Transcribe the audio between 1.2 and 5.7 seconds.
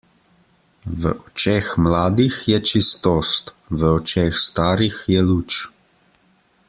očeh mladih je čistost, v očeh starih je luč.